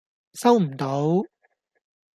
[0.33, 1.23] 收唔到